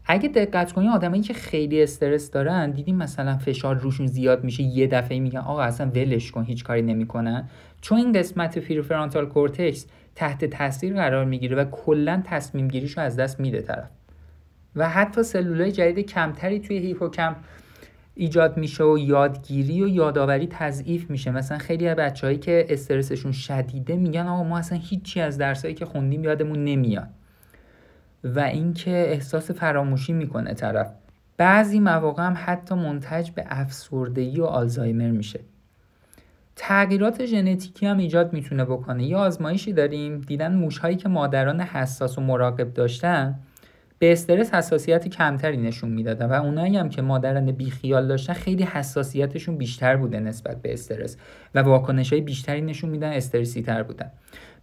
اگه 0.05 0.29
دقت 0.29 0.71
کنید 0.71 0.89
آدمایی 0.89 1.21
که 1.21 1.33
خیلی 1.33 1.83
استرس 1.83 2.31
دارن 2.31 2.71
دیدیم 2.71 2.95
مثلا 2.95 3.37
فشار 3.37 3.75
روشون 3.75 4.07
زیاد 4.07 4.43
میشه 4.43 4.63
یه 4.63 4.87
دفعه 4.87 5.19
میگن 5.19 5.39
آقا 5.39 5.61
اصلا 5.61 5.87
ولش 5.87 6.31
کن 6.31 6.43
هیچ 6.43 6.63
کاری 6.63 6.81
نمی‌کنن. 6.81 7.49
چون 7.81 7.97
این 7.97 8.11
قسمت 8.11 8.57
prefrontal 8.57 9.25
cortex 9.25 9.85
تحت 10.15 10.45
تاثیر 10.45 10.93
قرار 10.93 11.25
می‌گیره 11.25 11.55
و 11.55 11.65
کلا 11.65 12.21
تصمیم 12.25 12.67
گیریشو 12.67 13.01
از 13.01 13.15
دست 13.15 13.39
میده 13.39 13.61
طرف. 13.61 13.89
و 14.75 14.89
حتی 14.89 15.23
سلولای 15.23 15.71
جدید 15.71 16.05
کمتری 16.05 16.59
توی 16.59 16.77
هیپوکمپ 16.77 17.35
ایجاد 18.15 18.57
میشه 18.57 18.83
و 18.83 18.97
یادگیری 18.97 19.83
و 19.83 19.87
یادآوری 19.87 20.47
تضعیف 20.47 21.09
میشه. 21.09 21.31
مثلا 21.31 21.57
خیلی 21.57 21.87
از 21.87 21.95
بچههایی 21.95 22.37
که 22.39 22.65
استرسشون 22.69 23.31
شدیده 23.31 23.95
میگن 23.95 24.27
آقا 24.27 24.43
ما 24.43 24.57
اصلا 24.57 24.79
هیچی 24.81 25.21
از 25.21 25.37
درسایی 25.37 25.73
که 25.73 25.85
خوندیم 25.85 26.23
یادمون 26.23 26.63
نمیاد. 26.63 27.09
و 28.23 28.39
اینکه 28.39 28.91
احساس 28.91 29.51
فراموشی 29.51 30.13
می‌کنه 30.13 30.53
طرف. 30.53 30.93
بعضی 31.37 31.79
مواقع 31.79 32.23
هم 32.23 32.35
حتی 32.45 32.75
منتج 32.75 33.29
به 33.29 33.43
افسردگی 33.47 34.39
و 34.39 34.45
آلزایمر 34.45 35.11
میشه. 35.11 35.39
تغییرات 36.55 37.25
ژنتیکی 37.25 37.85
هم 37.85 37.97
ایجاد 37.97 38.33
می‌تونه 38.33 38.65
بکنه. 38.65 39.03
یه 39.03 39.17
آزمایشی 39.17 39.73
داریم. 39.73 40.21
دیدن 40.21 40.55
موشهایی 40.55 40.95
که 40.95 41.09
مادران 41.09 41.61
حساس 41.61 42.17
و 42.17 42.21
مراقب 42.21 42.73
داشتن 42.73 43.39
به 44.03 44.11
استرس 44.11 44.53
حساسیت 44.53 45.07
کمتری 45.07 45.57
نشون 45.57 45.89
می‌دادن 45.89 46.25
و 46.25 46.33
اونایی 46.33 46.77
هم 46.77 46.89
که 46.89 47.01
مادران 47.01 47.51
بیخیال 47.51 48.07
داشتن 48.07 48.33
خیلی 48.33 48.63
حساسیتشون 48.63 49.57
بیشتر 49.57 49.95
بوده 49.95 50.19
نسبت 50.19 50.61
به 50.61 50.73
استرس 50.73 51.17
و 51.55 51.59
واکنش 51.59 52.13
های 52.13 52.21
بیشتری 52.21 52.61
نشون 52.61 52.89
میدن 52.89 53.11
استرسی 53.11 53.61
تر 53.61 53.83
بودن. 53.83 54.11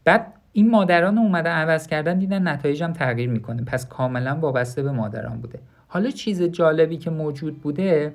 بعد 0.05 0.33
این 0.53 0.71
مادران 0.71 1.19
اومدن 1.19 1.51
عوض 1.51 1.87
کردن 1.87 2.19
دیدن 2.19 2.49
نتایجم 2.49 2.93
تغییر 2.93 3.31
می‌کنه. 3.31 3.63
پس 3.63 3.89
کاملا 3.89 4.39
وابسته 4.41 4.83
به 4.83 4.93
مادران 4.93 5.41
بوده. 5.41 5.59
حالا 5.89 6.11
چیز 6.11 6.43
جالبی 6.43 6.97
که 6.97 7.11
موجود 7.11 7.61
بوده 7.61 8.15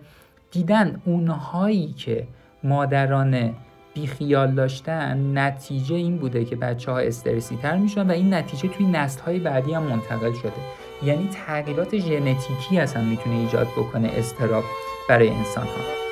دیدن 0.51 1.01
اونهایی 1.05 1.87
که 1.87 2.27
مادران 2.63 3.53
بیخیال 3.93 4.51
داشتن 4.51 5.37
نتیجه 5.37 5.95
این 5.95 6.17
بوده 6.17 6.45
که 6.45 6.55
بچه 6.55 6.91
ها 6.91 6.99
استرسی 6.99 7.55
تر 7.55 7.77
میشن 7.77 8.07
و 8.07 8.11
این 8.11 8.33
نتیجه 8.33 8.69
توی 8.69 8.85
نسل 8.85 9.21
های 9.21 9.39
بعدی 9.39 9.73
هم 9.73 9.83
منتقل 9.83 10.33
شده. 10.33 10.84
یعنی 11.03 11.29
تغییرات 11.47 11.97
ژنتیکی 11.97 12.79
اصلا 12.79 13.01
می‌تونه 13.01 13.35
ایجاد 13.35 13.67
بکنه 13.67 14.11
استراب 14.15 14.63
برای 15.09 15.29
انسان 15.29 15.67
ها 15.67 16.04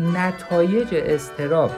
نتایج 0.00 0.88
استراب 0.92 1.70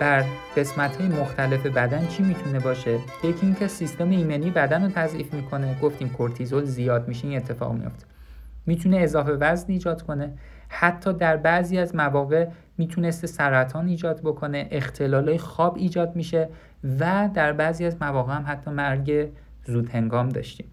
بر 0.00 0.24
قسمت 0.56 0.96
های 0.96 1.08
مختلف 1.08 1.66
بدن 1.66 2.06
چی 2.06 2.22
می‌تونه 2.22 2.58
باشه؟ 2.58 2.98
یکی 3.24 3.46
اینکه 3.46 3.66
سیستم 3.66 4.10
ایمنی 4.10 4.50
بدن 4.50 4.82
رو 4.82 4.90
تضعیف 4.94 5.34
می‌کنه. 5.34 5.78
گفتیم 5.82 6.08
کورتیزول 6.08 6.64
زیاد 6.64 7.08
میشه 7.08 7.28
این 7.28 7.36
اتفاق 7.36 7.72
میفته 7.72 8.06
می‌تونه 8.66 8.98
اضافه 8.98 9.32
وزن 9.32 9.72
ایجاد 9.72 10.02
کنه. 10.02 10.32
حتی 10.68 11.12
در 11.12 11.36
بعضی 11.36 11.78
از 11.78 11.94
مواقع 11.94 12.48
می‌تونسته 12.78 13.26
سرطان 13.26 13.88
ایجاد 13.88 14.20
بکنه 14.20 14.68
اختلال 14.70 15.36
خواب 15.36 15.76
ایجاد 15.76 16.16
میشه 16.16 16.48
و 17.00 17.30
در 17.34 17.52
بعضی 17.52 17.84
از 17.84 17.96
مواقع 18.00 18.32
هم 18.32 18.44
حتی 18.46 18.70
مرگ 18.70 19.28
زود 19.66 19.88
هنگام 19.88 20.28
داشتیم. 20.28 20.66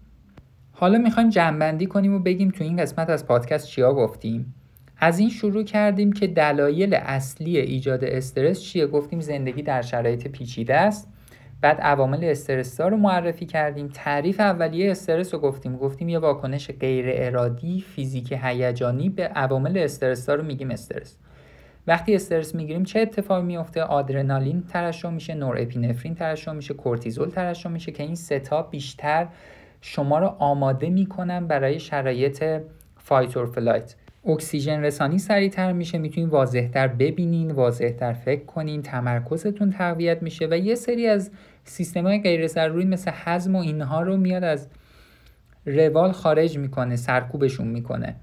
حالا 0.72 0.98
می‌خوایم 0.98 1.28
جنبندی 1.28 1.86
کنیم 1.86 2.14
و 2.14 2.18
بگیم 2.18 2.50
تو 2.50 2.64
این 2.64 2.76
قسمت 2.76 3.10
از 3.10 3.26
پادکست 3.26 3.66
چیا 3.66 3.94
گفتیم؟ 3.94 4.54
از 5.02 5.18
این 5.18 5.30
شروع 5.30 5.64
کردیم 5.64 6.12
که 6.12 6.26
دلایل 6.26 6.94
اصلی 6.94 7.58
ایجاد 7.58 8.04
استرس 8.04 8.60
چیه؟ 8.60 8.86
گفتیم 8.86 9.20
زندگی 9.20 9.62
در 9.62 9.82
شرایط 9.82 10.28
پیچیده 10.28 10.74
است. 10.74 11.08
بعد 11.60 11.80
عوامل 11.80 12.24
استرس 12.24 12.80
رو 12.80 12.96
معرفی 12.96 13.46
کردیم. 13.46 13.88
تعریف 13.94 14.40
اولیه 14.40 14.90
استرس 14.90 15.34
رو 15.34 15.40
گفتیم. 15.40 15.76
گفتیم 15.76 16.08
یه 16.08 16.18
واکنش 16.18 16.70
غیر 16.70 17.06
ارادی 17.08 17.80
فیزیک 17.80 18.38
هیجانی 18.42 19.08
به 19.08 19.28
عوامل 19.28 19.78
استرس 19.78 20.28
رو 20.28 20.42
میگیم 20.42 20.70
استرس. 20.70 21.16
وقتی 21.86 22.14
استرس 22.14 22.54
می‌گیریم 22.54 22.84
چه 22.84 23.00
اتفاقی 23.00 23.46
میفته؟ 23.46 23.82
آدرنالین 23.82 24.62
ترشح 24.62 25.10
میشه 25.10 25.34
نورپینفرین 25.34 26.14
ترشح 26.14 26.52
میشه 26.52 26.74
کورتیزول 26.74 27.28
ترشح 27.28 27.68
میشه 27.68 27.92
که 27.92 28.02
این 28.02 28.14
ستا 28.14 28.62
بیشتر 28.62 29.26
شما 29.80 30.18
رو 30.18 30.26
آماده 30.26 30.90
می‌کنن 30.90 31.46
برای 31.46 31.80
شرایط 31.80 32.44
fight 32.96 33.36
or 33.36 33.46
flight 33.46 33.94
اکسیژن 34.26 34.80
رسانی 34.80 35.18
سریعتر 35.18 35.72
میشه 35.72 35.98
می‌تونین 35.98 36.28
واضحتر 36.28 36.88
ببینین 36.88 37.50
واضحتر 37.50 38.12
فکر 38.12 38.44
کنین 38.44 38.82
تمرکزتون 38.82 39.70
تقویت 39.70 40.22
میشه 40.22 40.46
و 40.50 40.58
یه 40.58 40.74
سری 40.74 41.06
از 41.06 41.30
سیستم 41.64 42.06
های 42.06 42.20
غیر 42.20 42.46
ضروری 42.46 42.84
مثل 42.84 43.10
هضم 43.24 43.56
و 43.56 43.58
اینها 43.58 44.02
رو 44.02 44.16
میاد 44.16 44.44
از 44.44 44.68
روال 45.66 46.12
خارج 46.12 46.58
می‌کنه 46.58 46.96
سرکوبشون 46.96 47.68
می‌کنه. 47.68 48.16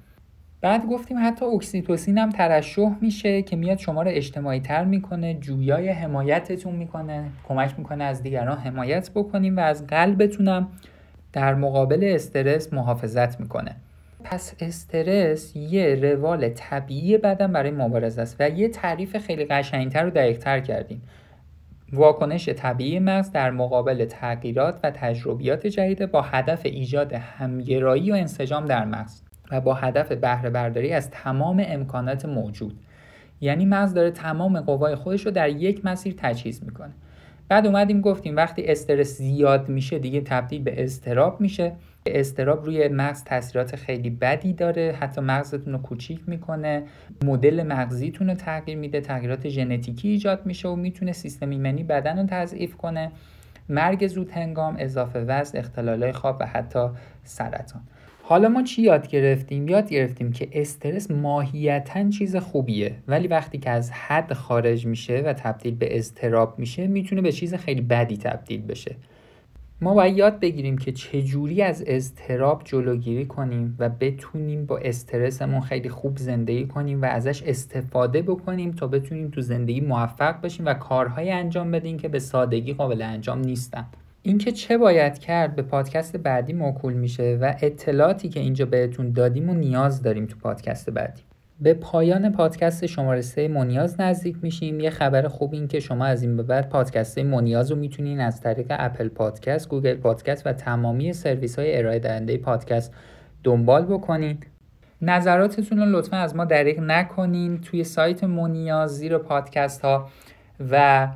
بعد 0.62 0.86
گفتیم 0.86 1.18
حتی 1.22 1.46
اکسیتوسین 1.46 2.18
هم 2.18 2.30
ترشح 2.30 2.96
میشه 3.02 3.42
که 3.42 3.56
میاد 3.56 3.78
شما 3.78 4.02
رو 4.02 4.12
اجتماعی 4.14 4.60
تر 4.60 4.86
می‌کنه 4.86 5.34
جویای 5.34 5.90
حمایتتون 5.90 6.76
می‌کنه 6.76 7.30
کمک 7.48 7.74
می‌کنه 7.78 8.04
از 8.04 8.24
دیگران 8.24 8.58
حمایت 8.58 9.12
بکنیم 9.16 9.58
و 9.58 9.60
از 9.60 9.88
قلبتونم 9.88 10.68
در 11.34 11.56
مقابل 11.56 12.12
استرس 12.16 12.74
محافظت 12.74 13.40
می‌کنه. 13.40 13.76
پس 14.30 14.54
استرس 14.60 15.56
یه 15.56 15.96
روال 15.96 16.50
طبیعی 16.50 17.18
بدن 17.18 17.52
برای 17.52 17.72
مبارزه 17.72 18.22
است 18.22 18.36
و 18.40 18.50
یه 18.50 18.70
تعریف 18.70 19.18
خیلی 19.18 19.46
قشنگتر 19.46 20.04
رو 20.04 20.10
دقیقتر 20.10 20.60
کردیم. 20.60 21.02
واکنش 21.94 22.50
طبیعی 22.50 23.00
مغز 23.00 23.32
در 23.32 23.52
مقابل 23.52 24.06
تغییرات 24.06 24.80
و 24.84 24.92
تجربیات 24.92 25.68
جدید 25.68 26.12
با 26.12 26.22
هدف 26.22 26.62
ایجاد 26.64 27.14
همگرایی 27.14 28.12
و 28.12 28.16
انسجام 28.16 28.66
در 28.66 28.86
مغز 28.86 29.22
و 29.52 29.62
با 29.62 29.74
هدف 29.74 30.12
بهره 30.12 30.50
برداری 30.50 30.94
از 30.94 31.10
تمام 31.10 31.64
امکانات 31.68 32.26
موجود. 32.26 32.80
یعنی 33.42 33.66
مغز 33.66 33.94
داره 33.94 34.12
تمام 34.12 34.60
قوای 34.62 34.96
خودش 34.96 35.26
رو 35.26 35.32
در 35.32 35.50
یک 35.50 35.86
مسیر 35.86 36.14
تجهیز 36.18 36.64
می‌کنه. 36.64 36.94
بعد 37.50 37.66
اومدیم 37.66 38.02
گفتیم 38.02 38.36
وقتی 38.36 38.66
استرس 38.66 39.18
زیاد 39.18 39.70
میشه 39.70 40.00
دیگه 40.00 40.22
تبدیل 40.22 40.64
به 40.64 40.84
استراب 40.84 41.42
میشه. 41.42 41.74
استراب 42.12 42.66
روی 42.66 42.88
مغز 42.88 43.24
تاثیرات 43.24 43.76
خیلی 43.76 44.10
بدی 44.10 44.54
داره. 44.54 44.96
حتی 45.00 45.22
مغزتون 45.22 45.74
رو 45.74 45.80
کوچیک 45.80 46.20
می‌کنه. 46.28 46.84
مدل 47.26 47.64
مغزیتون 47.64 48.30
رو 48.30 48.36
تغییر 48.36 48.78
میده. 48.78 49.02
تغییرات 49.02 49.50
ژنتیکی 49.50 50.08
ایجاد 50.10 50.46
میشه 50.46 50.68
و 50.68 50.76
می‌تونه 50.76 51.12
سیستم 51.12 51.50
ایمنی 51.50 51.84
بدن 51.84 52.20
رو 52.20 52.26
تضعیف 52.30 52.76
کنه. 52.76 53.12
مرگ 53.70 54.08
زود 54.08 54.32
هنگام 54.32 54.76
اضافه 54.80 55.20
وزن 55.20 55.60
اختلالای 55.60 56.12
خواب 56.12 56.38
و 56.40 56.46
حتی 56.46 56.88
سرطان. 57.24 57.82
حالا 58.24 58.50
ما 58.50 58.64
چی 58.64 58.82
یاد 58.82 59.08
گرفتیم؟ 59.08 59.68
یاد 59.68 59.90
گرفتیم 59.90 60.32
که 60.32 60.48
استرس 60.52 61.12
ماهیتا 61.12 62.10
چیز 62.10 62.36
خوبیه. 62.36 62.96
ولی 63.08 63.28
وقتی 63.28 63.58
که 63.58 63.70
از 63.70 63.92
حد 63.92 64.34
خارج 64.34 64.86
میشه 64.86 65.24
و 65.26 65.34
تبدیل 65.34 65.76
به 65.76 65.98
استراب 65.98 66.60
میشه 66.60 66.88
می‌تونه 66.88 67.22
به 67.22 67.32
چیز 67.32 67.56
خیلی 67.56 67.82
بدی 67.82 68.18
تبدیل 68.18 68.62
بشه. 68.62 68.96
ما 69.82 69.94
باید 69.94 70.18
یاد 70.18 70.40
بگیریم 70.40 70.78
که 70.78 70.92
چجوری 70.92 71.62
از 71.62 71.84
اضطراب 71.88 72.62
جلوگیری 72.66 73.26
کنیم 73.26 73.76
و 73.80 73.90
بتونیم 73.90 74.66
با 74.66 74.78
استرسمون 74.78 75.62
خیلی 75.62 75.90
خوب 75.90 76.18
زندگی 76.18 76.68
کنیم 76.68 77.02
و 77.02 77.06
ازش 77.06 77.44
استفاده 77.44 78.22
بکنیم 78.22 78.72
تا 78.72 78.88
بتونیم 78.88 79.30
تو 79.30 79.42
زندگی 79.42 79.82
موفق 79.82 80.42
بشیم 80.42 80.66
و 80.66 80.74
کارهای 80.74 81.32
انجام 81.32 81.72
بدیم 81.72 81.98
که 81.98 82.08
به 82.08 82.20
سادگی 82.20 82.74
قابل 82.74 83.02
انجام 83.02 83.40
نیستن. 83.40 83.86
اینکه 84.22 84.52
چه 84.52 84.78
باید 84.78 85.20
کرد 85.20 85.56
به 85.56 85.62
پادکست 85.62 86.18
بعدی 86.18 86.54
موکول 86.54 86.94
میشه 86.94 87.38
و 87.42 87.54
اطلاعاتی 87.62 88.30
که 88.30 88.40
اینجا 88.40 88.66
بهتون 88.66 89.12
دادیم 89.12 89.50
و 89.50 89.54
نیاز 89.54 90.02
داریم 90.02 90.26
تو 90.26 90.38
پادکست 90.38 90.90
بعدی. 90.90 91.22
به 91.62 91.74
پایان 91.74 92.32
پادکست 92.32 92.86
شماره 92.86 93.22
سه 93.22 93.48
مونیاز 93.48 94.02
نزدیک 94.02 94.38
میشیم. 94.42 94.80
یه 94.80 94.90
خبر 94.90 95.28
خوب 95.28 95.54
این 95.54 95.68
که 95.68 95.80
شما 95.80 96.06
از 96.06 96.24
این 96.24 96.38
به 96.38 96.44
بعد 96.44 96.70
پادکست 96.70 97.20
مونیاز 97.20 97.72
رو 97.72 97.78
می‌تونین 97.78 98.20
از 98.20 98.42
طریق 98.42 98.68
Apple 98.70 99.08
Podcast 99.08 99.70
Google 99.70 99.96
Podcast 99.96 100.48
و 100.48 100.54
تمامی 100.54 101.14
سرویس 101.14 101.60
های 101.60 101.78
ارائه 101.78 102.00
دهنده 102.00 102.38
پادکست 102.38 102.94
دنبال 103.44 103.86
بکنین. 103.86 104.38
نظراتتون 105.02 105.78
رو 105.80 105.86
لطفا 105.86 106.18
از 106.18 106.36
ما 106.36 106.46
دریغ 106.46 106.80
نکنین. 106.80 107.62
توی 107.62 107.84
سایت 107.84 108.24
مونیاز 108.24 108.98
زیر 108.98 109.18
پادکست 109.18 109.82
ها 109.82 110.10
و 110.72 111.08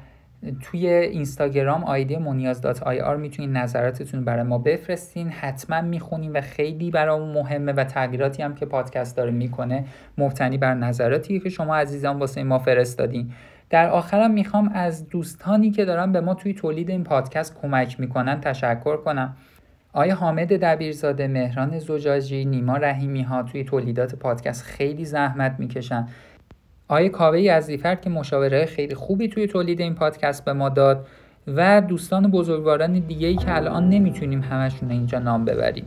توی 0.61 0.87
اینستاگرام 0.87 1.83
آیدی 1.83 2.17
مونیاز 2.17 2.61
دات 2.61 2.83
آی 2.83 2.99
آر 2.99 3.17
می‌تونین 3.17 3.57
نظراتتون 3.57 4.25
برای 4.25 4.43
ما 4.43 4.57
بفرستین. 4.57 5.29
حتما 5.29 5.81
می‌خونیم 5.81 6.33
و 6.33 6.41
خیلی 6.41 6.91
برامون 6.91 7.33
مهمه 7.33 7.71
و 7.71 7.83
تغییراتی 7.83 8.43
هم 8.43 8.55
که 8.55 8.65
پادکست 8.65 9.17
داره 9.17 9.31
می‌کنه. 9.31 9.85
مبتنی 10.17 10.57
بر 10.57 10.73
نظراتی 10.73 11.39
که 11.39 11.49
شما 11.49 11.75
عزیزان 11.75 12.19
واسه 12.19 12.43
ما 12.43 12.59
فرستادین. 12.59 13.31
در 13.69 13.89
آخرم 13.89 14.31
می‌خوام 14.31 14.71
از 14.73 15.09
دوستانی 15.09 15.71
که 15.71 15.85
دارن 15.85 16.11
به 16.11 16.21
ما 16.21 16.33
توی 16.33 16.53
تولید 16.53 16.89
این 16.89 17.03
پادکست 17.03 17.61
کمک 17.61 17.99
می‌کنن 17.99 18.41
تشکر 18.41 18.97
کنم. 18.97 19.35
آیا 19.93 20.15
حامد 20.15 20.53
دبیرزاده، 20.53 21.27
مهران 21.27 21.79
زجاجی، 21.79 22.45
نیما 22.45 22.77
رحیمی 22.77 23.21
ها 23.21 23.43
توی 23.43 23.63
تولیدات 23.63 24.15
پادکست 24.15 24.63
خیلی 24.63 25.05
زحمت 25.05 25.55
می‌کشن. 25.59 26.07
آیه 26.91 27.09
کاوه 27.09 27.41
یزدیفر 27.41 27.95
که 27.95 28.09
مشاوره 28.09 28.65
خیلی 28.65 28.95
خوبی 28.95 29.27
توی 29.27 29.47
تولید 29.47 29.81
این 29.81 29.95
پادکست 29.95 30.45
به 30.45 30.53
ما 30.53 30.69
داد 30.69 31.07
و 31.47 31.81
دوستان 31.81 32.31
بزرگواران 32.31 32.99
دیگه 32.99 33.27
ای 33.27 33.35
که 33.35 33.55
الان 33.55 33.89
نمی‌تونیم 33.89 34.41
همشون 34.41 34.91
اینجا 34.91 35.19
نام 35.19 35.45
ببریم. 35.45 35.85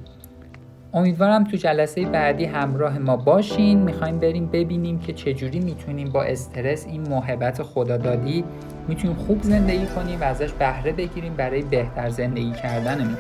امیدوارم 0.94 1.44
تو 1.44 1.56
جلسه 1.56 2.04
بعدی 2.04 2.44
همراه 2.44 2.98
ما 2.98 3.16
باشین. 3.16 3.78
می‌خوایم 3.78 4.18
بریم 4.18 4.46
ببینیم 4.46 4.98
که 4.98 5.12
چجوری 5.12 5.60
می‌تونیم 5.60 6.10
با 6.10 6.22
استرس 6.22 6.86
این 6.86 7.08
محبت 7.08 7.62
خدادادی 7.62 8.44
می‌تونیم 8.88 9.16
خوب 9.16 9.42
زندگی 9.42 9.86
کنیم 9.86 10.20
و 10.20 10.24
ازش 10.24 10.52
بهره 10.52 10.92
بگیریم 10.92 11.34
برای 11.34 11.62
بهتر 11.62 12.08
زندگی 12.08 12.52
کردنمون. 12.52 13.16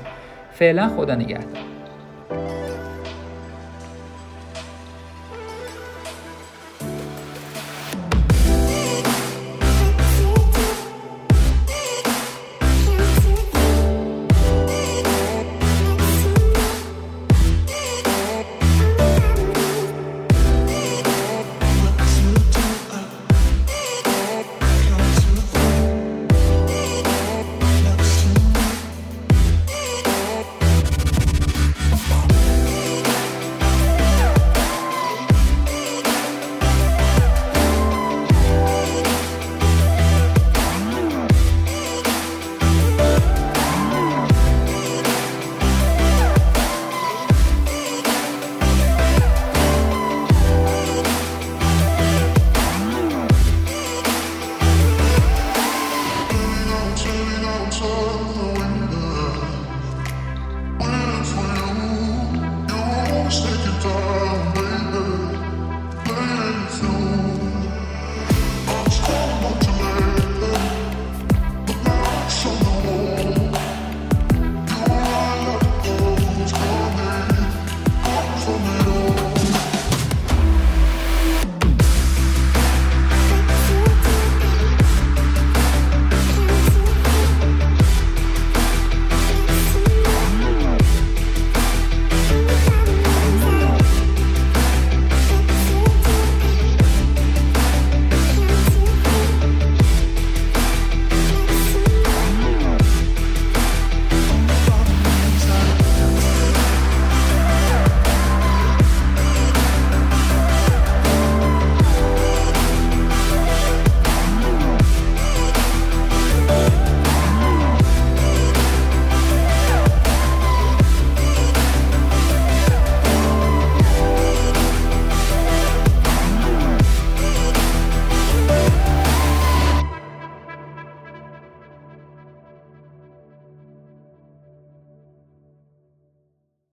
فعلا 0.52 0.88
خدا 0.88 1.14
نگهدار. 1.14 1.62